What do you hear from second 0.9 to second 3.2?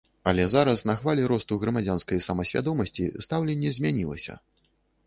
на хвалі росту грамадзянскай самасвядомасці